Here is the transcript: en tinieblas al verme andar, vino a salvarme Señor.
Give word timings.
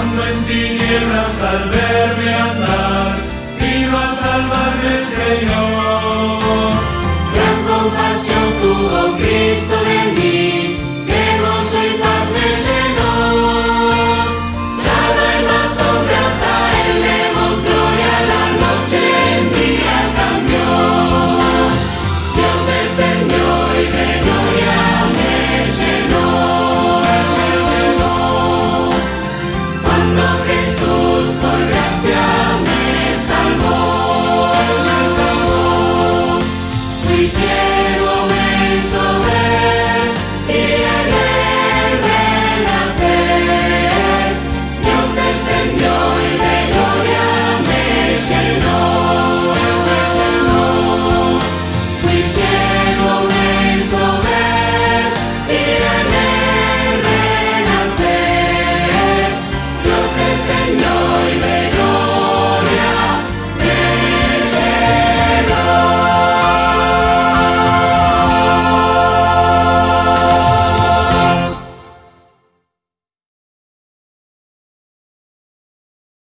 en 0.00 0.44
tinieblas 0.44 1.42
al 1.42 1.70
verme 1.70 2.34
andar, 2.34 3.16
vino 3.58 3.98
a 3.98 4.14
salvarme 4.14 5.02
Señor. 5.04 5.77